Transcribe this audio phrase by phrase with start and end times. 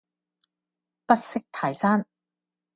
[1.05, 2.07] 不識泰山